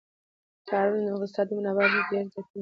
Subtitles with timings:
[0.67, 2.59] ښارونه د اقتصادي منابعو ارزښت ډېر زیاتوي.